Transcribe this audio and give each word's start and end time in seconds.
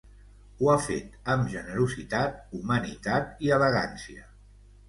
Ho 0.61 0.69
ha 0.71 0.77
fet 0.85 1.11
amb 1.33 1.51
generositat, 1.51 2.41
humanitat 2.61 3.47
i 3.49 3.55
elegància. 3.59 4.27